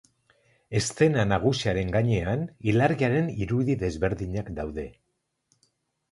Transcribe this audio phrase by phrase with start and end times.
[0.77, 4.87] Eszena nagusiaren gainean ilargiaren irudi desberdinak daude.